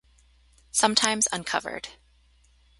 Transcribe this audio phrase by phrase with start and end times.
[0.71, 1.89] Sometimes uncovered.